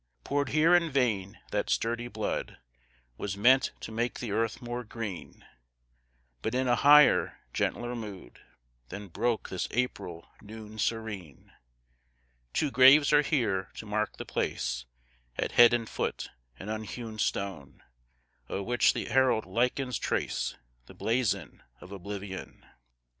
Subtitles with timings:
[0.23, 2.57] Poured here in vain; that sturdy blood
[3.19, 5.45] Was meant to make the earth more green,
[6.41, 8.39] But in a higher, gentler mood
[8.89, 11.53] Than broke this April noon serene;
[12.51, 14.87] Two graves are here; to mark the place,
[15.37, 17.83] At head and foot, an unhewn stone,
[18.49, 20.55] O'er which the herald lichens trace
[20.87, 22.65] The blazon of Oblivion.